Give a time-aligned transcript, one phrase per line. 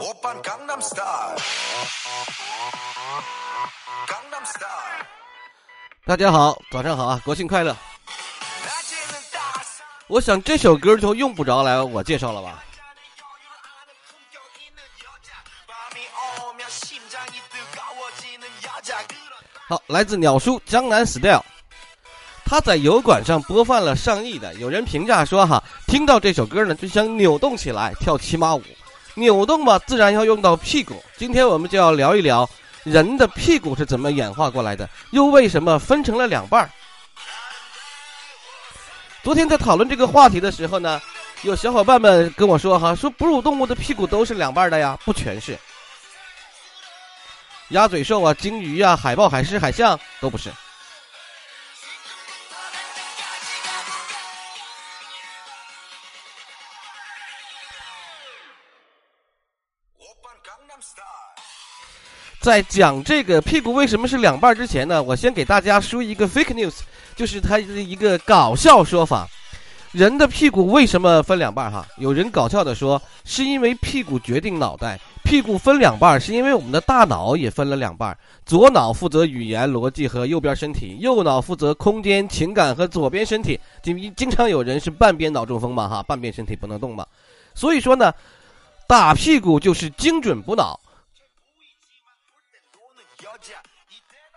[0.00, 1.36] 我办江南 style，
[6.04, 7.76] 大家好，早上好啊，国庆快乐。
[10.06, 12.62] 我想这首歌就用不着来我介绍了吧？
[19.68, 21.44] 好，来自鸟叔江南 style。
[22.44, 28.62] 他在油管上播放了上亿的，有人评价说哈，听到这首歌呢，就想扭动起来跳骑马舞。
[29.18, 31.02] 扭动嘛自然要用到屁股。
[31.16, 32.48] 今天我们就要聊一聊
[32.84, 36.70] 人的屁股是怎么演化过来的，又为什么分成了两半儿。
[39.22, 41.00] 昨天在讨论这个话题的时候呢，
[41.42, 45.58] 有小伙伴们跟我说哈，说哺乳动物的屁股都是两半的呀，不全是。
[47.70, 50.50] 鸭嘴兽啊、鲸鱼啊、海豹、海狮、海象都不是。
[62.48, 66.76] 在讲这个屁股为什么是两半儿之前呢，我先给大家说一个 fake news，
[67.14, 69.28] 就是它的一个搞笑说法。
[69.92, 71.70] 人的屁股为什么分两半儿？
[71.70, 83.60] 哈，有人搞笑的说，是因为屁股决定脑袋，屁股分两半儿是因为我们的大脑也分了两半儿，左脑负责语言逻辑和右边身体，右脑负责空间情感和左边身体。
[83.82, 87.04] 经经常有人是半边脑中风嘛，哈，半边身体不能动嘛。
[87.54, 88.10] 所以说呢，
[88.86, 90.80] 打屁股就是精准补脑。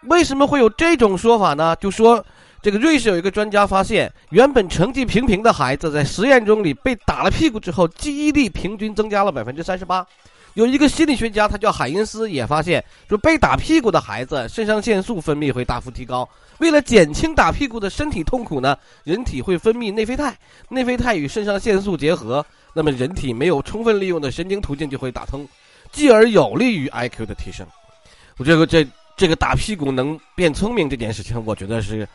[0.07, 1.75] 为什么会有这种说法呢？
[1.75, 2.23] 就说
[2.61, 10.05] 这个瑞士有一个专家发现，原本成绩平平的孩子在实验中里被打了屁股之后，记忆力平均增加了百分之三十八。
[10.55, 16.27] 有一个心理学家，他叫海因斯，也发现说被打屁股的孩子肾上腺素分泌会大幅提高。
[16.57, 25.47] 为了减轻打屁股的身体痛苦呢，人体会分泌内啡肽，内啡肽与肾上腺素结合，那么人体没有充分利用的神经途径就会打通，
[25.91, 27.65] 继而有利于 IQ 的提升。
[28.37, 28.85] 我这个这
[29.21, 32.07] 这个打屁股能变聪明这件事情，我觉得是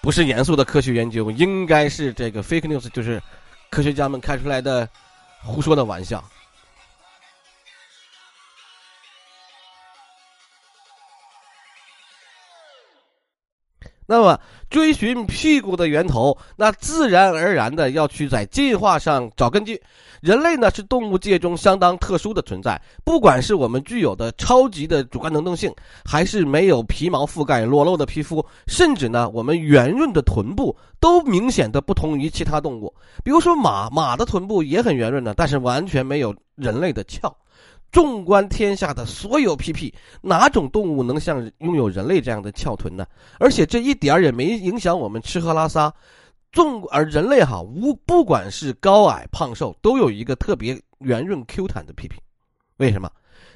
[0.00, 3.22] 不是严肃的科学研究，应该是这个 fake news，就是
[3.68, 4.88] 科学家们开出来的
[5.42, 6.24] 胡说的玩笑。
[14.06, 14.38] 那么
[14.68, 19.80] 追寻屁股的源头，那自然而然的要去在进化上找根据。
[20.20, 25.70] 人类呢是动物界中相当特殊的存在，不管是我们具有的超级的主观能动性，
[26.02, 32.94] 还是没有皮毛覆盖裸露的皮肤，甚至呢我们圆润的臀部，都明显的不同于其他动物。
[33.22, 37.34] 比如说马，马的臀部也很圆润的，但是完全没有人类的翘。
[37.94, 43.06] 纵观天下的所有屁屁，哪种动物能像拥有人类这样的翘臀呢？
[43.38, 45.94] 而且这一点儿也没影响我们吃喝拉撒。
[46.50, 52.20] 纵而人类哈无不管是高矮胖瘦，都有一个特别圆润 Q 弹的屁屁。
[52.78, 53.08] 为什么？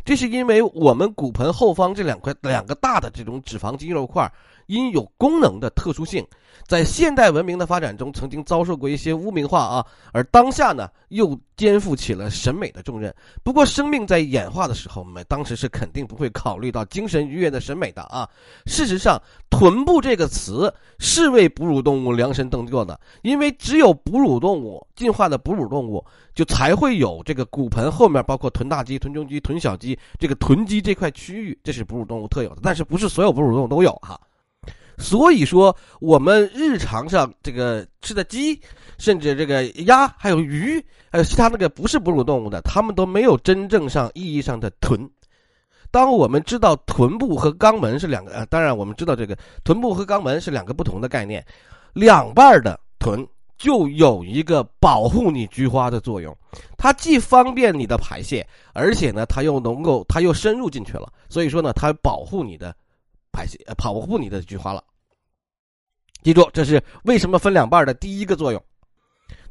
[0.04, 4.32] 这是因为我们骨盆后方这两块两个大的这种脂肪肌肉块，
[4.69, 6.25] 因有功能的特殊性，
[6.67, 13.12] 在现代文明的发展中曾经遭受过一些污名化啊，而当下呢又肩负起了审美的重任。
[13.43, 18.28] 不过生命在演化的时候，我们当时是肯定不会考虑到精神愉悦的审美的啊。
[18.67, 34.21] 事实上，臀部这个词是为哺乳动物量身定做的，因为只有哺乳动物进化的哺乳动物，就才会有这个骨盆后面包括臀大肌、臀中肌、臀小肌这个臀肌这块区域，这是哺乳动物特有的，但是不是所有哺乳动物都有哈。
[34.98, 38.60] 所以说，我们日常上这个吃的鸡，
[38.98, 45.09] 甚至这个鸭，还有鱼，还有其他那个不是哺乳动物的，它们都没有真正上意义上的臀。
[45.91, 51.42] 当我们知道臀部和肛门是两个，呃，当然我们知道这个臀部和肛门是两个不同的概念，
[51.94, 53.26] 两半的臀
[53.56, 56.36] 就有一个保护你菊花的作用，
[56.76, 62.75] 它既方便你的排泄，而且呢，它又能够，它又深入进去了，所以说呢，它保护你的
[63.38, 64.82] 排泄，呃，保护你的菊花了。
[66.25, 68.60] 记住，这是为什么分两半的第一个作用。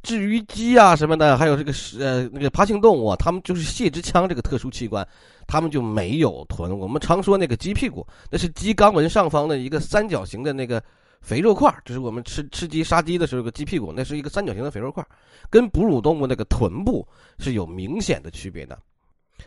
[0.04, 5.08] 至于鸡啊什么的，还有这个是呃那个爬行动物啊，它们就是泄殖腔这个特殊器官，
[5.48, 6.78] 它们就没有臀。
[6.78, 10.84] 我们常说那个鸡屁股，那是鸡肛门上方的一个三角形的那个
[11.22, 15.06] 肥肉块，就是我们吃吃鸡杀鸡的时候个鸡屁股，那是一个三角形的肥肉块，
[15.50, 17.08] 跟哺乳动物那个臀部
[17.40, 18.78] 是有明显的区别的。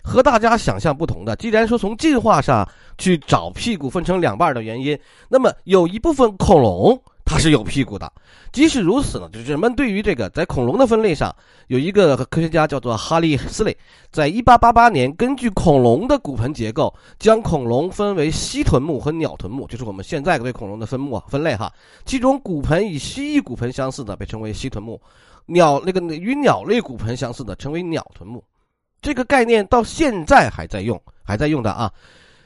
[0.03, 4.99] 和大家想象不同的，既然说从进化上去找屁股分成两半的原因，
[5.29, 8.11] 那么有一部分恐龙它是有屁股的。
[8.53, 11.33] 即使如此呢，就是人们对于这个在恐龙的分类上，
[11.69, 13.77] 有一个科学家叫做哈利·斯雷，
[14.11, 21.73] 在1888年根据恐龙的骨盆结构，将恐龙分为蜥臀目和鸟臀目，就是我们现在对恐龙的分目啊分类哈。
[22.05, 25.01] 其中骨盆与蜥蜴骨盆相似的被称为蜥臀目，
[25.47, 28.43] 鸟那个与鸟类骨盆相似的称为鸟臀目。
[29.01, 31.93] 这个概念到现在还在用，还在用的啊。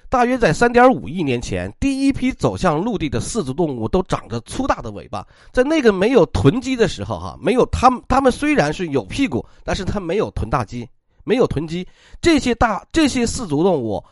[0.08, 5.26] 大约在三点五亿年前，第一批走向陆地的四足动物都长着粗大的尾巴。
[5.52, 10.88] 在那个没有臀肌的时候，哈，没有它们，它们虽然是有屁股，但是它没有臀大肌，
[11.24, 11.86] 没有臀肌。
[12.20, 14.02] 这些大这些四足动物。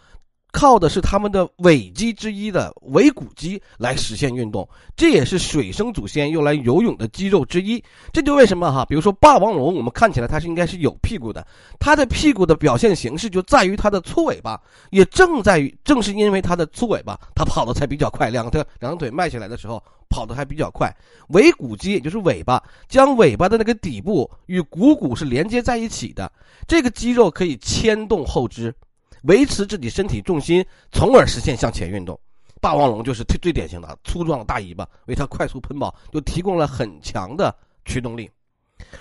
[0.52, 7.82] 靠的是他们的尾肌之一的尾骨肌来实现运动，这也是水生祖先用来游泳的肌肉之一。
[8.12, 11.44] 这就为什么哈，比如说霸王龙，我们看起来它是应该是有屁股的，
[11.80, 14.60] 它的屁股的表现形式就在于它的粗尾巴，
[14.90, 20.94] 也正在于正是因为它的粗尾巴，它跑的才比较快，两条两条腿迈起来的时候跑的还比较快。
[21.28, 26.30] 尾骨肌也就是尾巴，将尾巴的那个底部与股骨是连接在一起的，
[26.68, 28.74] 这个肌肉可以牵动后肢。
[29.22, 32.18] 维持自己身体重心，从而实现向前运动。
[32.60, 37.54] 霸王龙就是最最典型的粗壮的大尾巴，为它快速奔跑就提供了很强的
[37.84, 38.30] 驱动力。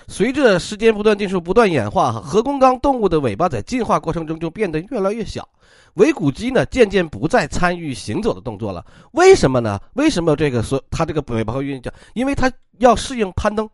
[0.06, 5.48] 随着时间不断进入、不断演化，核弓纲动物的尾巴在进化过程中就变得越来越小，
[5.94, 8.84] 尾骨肌呢渐渐不再参与行走的动作了。
[9.12, 9.80] 为什么呢？
[9.94, 11.92] 为什么这个说它这个尾巴会运动？
[12.14, 13.68] 因为它要适应攀登，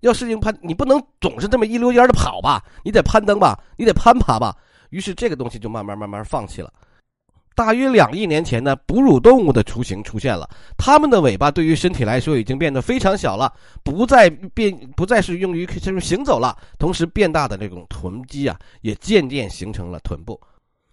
[0.00, 2.62] 要适应攀，你不能总是这么一溜烟的跑吧？
[2.84, 3.58] 你得攀登吧？
[3.76, 4.54] 你得攀爬吧？
[4.90, 6.72] 于是这个东西就慢慢慢慢放弃了。
[7.52, 10.48] 大约两亿年前呢，哺乳动物的雏形出现了，
[10.78, 13.52] 它们的尾巴对于身体来说已经变得非常小了，
[13.82, 16.56] 不再变，不再是用于这种行走了。
[16.78, 20.40] 同时，变大的那种臀肌啊，也渐渐形成了臀部。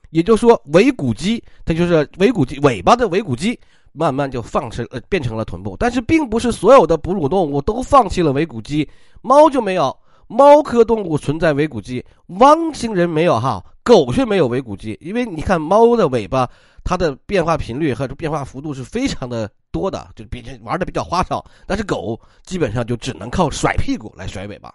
[0.10, 3.58] 也就是说，尾骨肌，它就是尾骨肌，尾巴的尾骨肌，
[3.94, 5.78] 慢慢就放成呃变成了臀部。
[5.80, 8.90] 但是，并不是所有的哺乳动物都放弃了尾骨肌，
[9.22, 9.96] 猫就没有。
[10.30, 12.04] 猫科动物存在尾骨肌，
[12.40, 14.98] 汪星人没有哈，狗却没有尾骨肌。
[15.00, 16.50] 因为你看猫的尾巴，
[16.84, 21.42] 它的变化频率和变化幅度是非常的多的，就比玩的比较花哨。
[21.66, 24.74] 但是狗基本上就只能靠甩屁股来甩尾巴。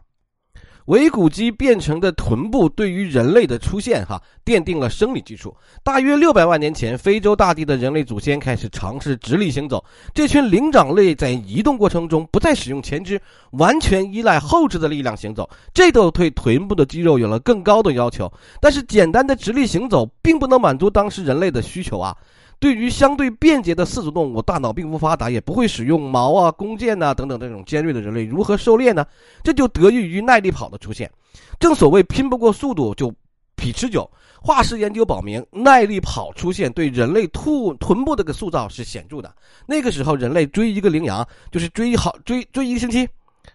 [0.87, 5.55] 尾骨肌变成的臀部对于人类的出现，哈，奠定了生理基础。
[5.85, 9.85] 大约六百万年前，非洲大地的人类祖先开始尝试直立行走。
[10.13, 13.21] 这群灵长类在移动过程中不再使用前肢，
[13.53, 18.33] 完全依赖后肢的力量行走，这都对臀部的肌肉有了更高的要求。
[18.61, 22.17] 但是，简单的直立行走并不能满足当时人类的需求啊。
[22.63, 29.05] 对于相对便捷的四足动物，大脑并不发达，也不会使用矛啊、弓箭呐等等这种尖锐的人类，如何狩猎呢？
[29.43, 31.11] 这就得益于耐力跑的出现。
[31.59, 33.13] 正所谓拼不过速度就
[33.57, 34.09] 比持久。
[34.41, 39.35] 化石研究表明，耐力跑出现对人类兔臀部的个塑造是显著的。
[39.67, 43.09] 那个时候，人类追一个羚羊就是追好追追一个星期，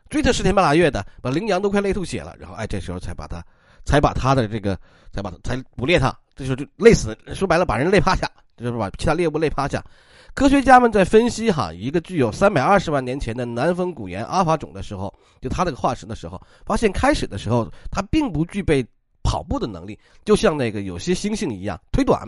[0.10, 2.36] 追它十天半拉月的，把羚羊都快累吐血了。
[2.38, 3.42] 然后哎，这时候才把它，
[3.86, 4.78] 才把它的这个，
[5.14, 8.30] 才把它才捕猎它，这时候就累死，说白了把人累趴下。
[8.58, 9.84] 就是把其他猎物累趴下。
[10.34, 15.12] 科学家们在分析哈一个具有三百二十万年前的南风古猿阿法种的时候，
[15.42, 18.86] 就它这个化石的时候，发现开始的时候它并不具备
[19.24, 22.22] 跑步的能力，就像那个有些猩猩一样腿短，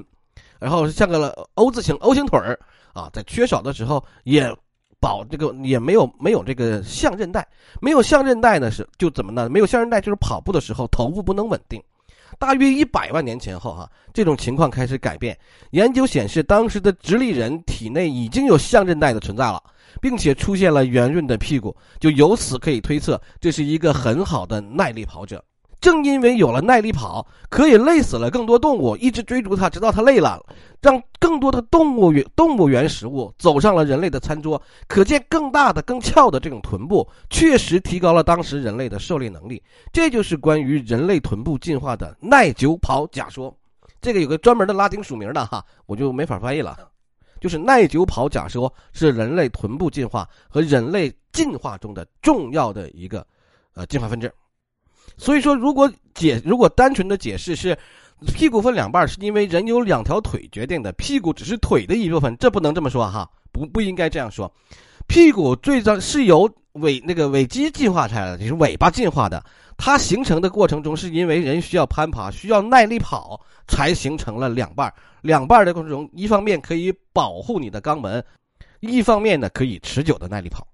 [0.60, 2.60] 然后像个 O 字形 O 型腿儿
[2.94, 4.52] 啊，在缺少的时候也
[5.00, 7.48] 保这个也没有没有这个象韧带，
[7.80, 9.48] 没有象韧带呢是就怎么呢？
[9.50, 11.80] 没有象韧带就是跑步的时候头部不能稳定。
[12.40, 15.38] 大约一百万年前后，哈，这种情况开始改变。
[15.72, 19.62] 研究显示，当时的直立人体内已经有象韧带的存在了，
[20.02, 25.44] 并且出现了圆润的屁股，就由此可以推测，这是一个很好的耐力跑者。
[25.81, 30.44] 正因为有了耐力跑，可以累死了更多动物，一直追逐它，直到它累了，
[30.81, 34.62] 让更多的动物动物园食物走上了人类的餐桌。
[34.88, 39.62] 可见，更大的、更翘的这种臀部，确实提高了当时人类的狩猎能力。
[39.94, 43.56] 这就是关于人类臀部进化的耐久跑假说。
[44.02, 46.78] 这个有个专门的拉丁署名的哈，我就没法翻译了。
[47.40, 53.26] 就是耐久跑假说是人类臀部进化和人类进化中的重要的一个
[53.76, 54.30] 呃进化分支。
[55.18, 57.78] 所以说，如果解如果单纯的解释是
[58.33, 64.51] 屁股分两半，是因为人有两条腿决定的，屁股只是腿的一部分，这不能这么说哈，不不应该这样说。
[65.07, 69.44] 屁股最早是由尾那个尾肌进化出来的，就是尾巴进化的。
[69.78, 74.94] 它形成的过程中，是因为人需要攀爬，需要耐力跑，才形成了两半。
[75.21, 78.23] 两半的过程中，一方面可以保护你的肛门，
[78.81, 80.68] 一方面呢可以持久的耐力跑。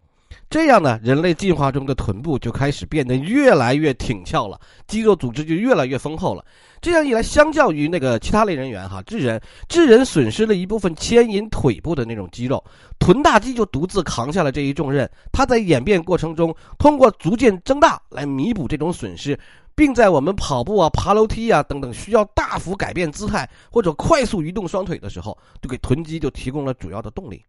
[0.49, 6.45] 这样呢，人类进化中的臀部就开始变得越来越挺翘了，肌肉组织就越来越丰厚了。
[6.81, 12.63] 这样一来，相较于那个其他类人猿哈，智人智人损失了一部分牵引腿部的那种肌肉，
[12.99, 15.09] 臀大肌就独自扛下了这一重任。
[15.33, 19.37] 它在演变过程中，通过逐渐增大来弥补这种损失，
[19.73, 27.43] 并在我们跑步啊、爬楼梯啊等等需要大幅改变姿态或者快速移动双腿的时候，就给臀肌就提供了主要的动力。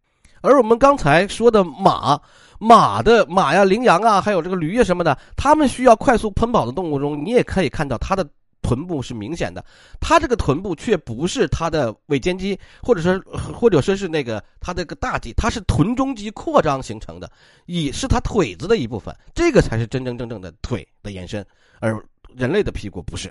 [0.47, 2.19] 而我们刚才说的马。
[2.59, 8.27] 马的马呀，羚羊啊，还有这个驴呀什么的，它们需要快速奔跑的动物中，你也可以看到它的
[8.63, 9.63] 臀部是明显的，
[10.01, 13.21] 它这个臀部却不是它的尾尖肌，或者说
[13.53, 17.31] 或者说是那个它这个大肌，它是臀中肌扩张形成的，
[17.67, 21.45] 也是它腿子的一部分，这个才是真真正正的腿的延伸，
[21.79, 22.03] 而
[22.35, 23.31] 人类的屁股不是。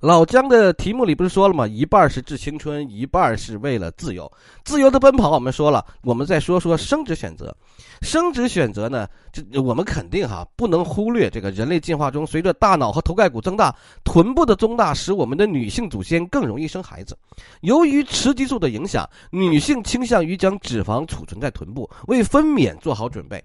[0.00, 1.66] 老姜的题目里不是说了吗？
[1.66, 4.30] 一半是致青春，一半是为了自由。
[4.64, 7.52] 自由的奔跑，我们说了，我们再说说生殖选择。
[8.00, 13.74] 生殖选择呢，这我们肯定哈不能忽略这个人类进化中，随着大脑和头盖骨增大，
[14.04, 17.18] 臀部的增大使我们的女性祖先更容易生孩子。
[17.62, 23.42] 由于雌激素的影响，女性倾向于将脂肪储存在臀部，为分娩做好准备。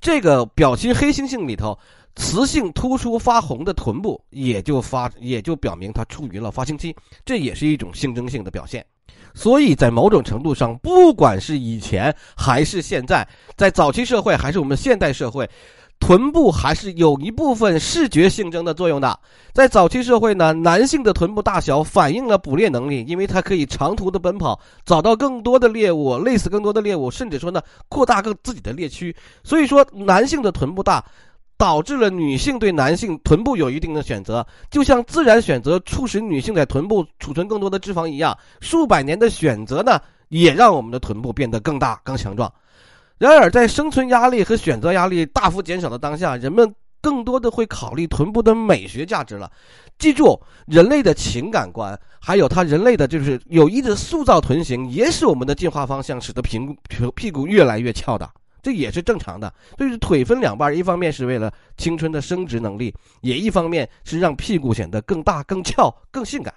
[0.00, 1.78] 这个表情黑猩猩里头。
[2.16, 8.86] 雌性突出发红的臀部，也就发也就表明它处于了发情期，这也是一种性征性的表现。
[9.34, 15.50] 所以在某种程度上，不管是以前还是现在，在早期社会还是我们现代社会，
[16.00, 19.18] 臀部还是有一部分视觉性征的作用的。
[19.52, 29.14] 在早期社会呢，男性的臀部大小反映了捕猎能力，因为它可以长途的奔跑，找到更多的猎物，累死更多的猎物，甚至说呢，扩大更自己的猎区。
[29.42, 31.04] 所以说，男性的臀部大。
[31.56, 42.52] 导致了女性对男性臀部有一定的选择，就像自然选择促使女性在臀部储存更多的脂肪一样，数百年的选择呢，也让我们的臀部变得更大、更强壮。
[43.18, 49.50] 然而，在生存压力和选择压力大幅减少的当下，人们更多的会考虑臀部的美学价值了。
[49.98, 58.28] 记住，人类的情感观，还有他人类的就是有意的塑造臀型，也使我们的进化方向，使得屁股屁股越来越翘的。
[58.60, 66.52] 这也是正常的，所以腿分两半，一方面是为了青春的生殖能力，也一方面是让屁股显得更大、更翘、更性感。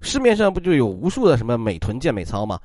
[0.00, 2.58] 市面上不就有无数的什么美臀健美操吗？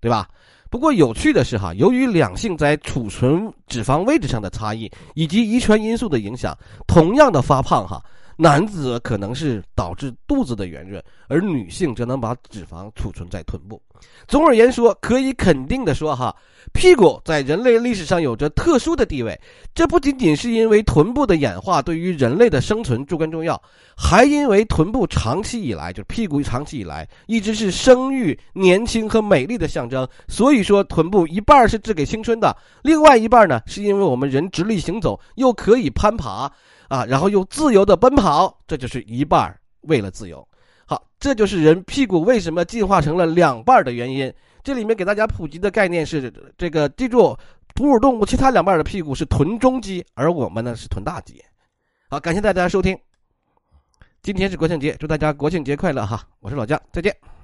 [0.00, 0.28] 对吧？
[0.76, 6.54] 不过有趣的是哈，由于两性在储存脂肪位置上的差异，以及遗传因素的影响，
[6.86, 7.98] 同样的发胖哈。
[8.36, 13.80] 男子可能是导致肚子的圆润，而女性则能把脂肪储存在臀部。
[14.28, 16.34] 总而言说，可以肯定的说，哈，
[16.74, 19.40] 屁股在人类历史上有着特殊的地位。
[19.74, 23.60] 这不仅仅是因为臀部的演化对于人类的生存至关重要，
[23.96, 30.06] 还因为臀部长期以来，就是屁股长期以来一直是生育、年轻和美丽的象征。
[30.28, 36.52] 所以说，臀部一半是致给青春的，另外一半呢，是因为我们人直立行走，又可以攀爬。
[36.88, 40.46] 啊，然后又自由的奔跑，这就是一半为了自由。
[40.86, 44.32] 好，这就是人屁股为什么进化成了两半的原因。
[44.62, 47.36] 这里面给大家普及的概念是这个，记住，
[47.74, 51.42] 哺乳动物其他两半的屁股是臀中肌，而我们呢是臀大肌。
[52.08, 52.98] 好，感谢大家收听，
[54.22, 56.22] 今天是国庆节，祝大家国庆节快乐哈！
[56.40, 57.35] 我是老姜，再见。